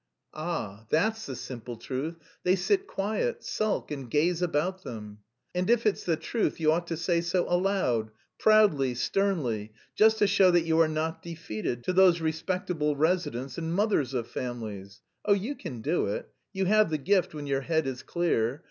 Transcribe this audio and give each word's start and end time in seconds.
"Ah, 0.33 0.87
that's 0.89 1.27
the 1.27 1.35
simple 1.35 1.77
truth! 1.77 2.15
They 2.43 2.55
sit 2.55 2.87
quiet, 2.87 3.43
sulk 3.43 3.91
and... 3.91 4.09
gaze 4.09 4.41
about 4.41 4.83
them." 4.83 5.19
"And 5.53 5.69
if 5.69 5.85
it's 5.85 6.03
the 6.05 6.15
truth, 6.15 6.59
you 6.59 6.71
ought 6.71 6.87
to 6.87 6.97
say 6.97 7.21
so 7.21 7.47
aloud, 7.47 8.09
proudly, 8.39 8.95
sternly, 8.95 9.73
just 9.95 10.17
to 10.17 10.25
show 10.25 10.49
that 10.49 10.65
you 10.65 10.79
are 10.79 10.87
not 10.87 11.21
defeated, 11.21 11.83
to 11.83 11.93
those 11.93 12.19
respectable 12.19 12.95
residents 12.95 13.59
and 13.59 13.75
mothers 13.75 14.15
of 14.15 14.27
families. 14.27 15.01
Oh, 15.23 15.33
you 15.33 15.53
can 15.53 15.83
do 15.83 16.07
it; 16.07 16.31
you 16.51 16.65
have 16.65 16.89
the 16.89 16.97
gift 16.97 17.35
when 17.35 17.45
your 17.45 17.61
head 17.61 17.85
is 17.85 18.01
clear. 18.01 18.59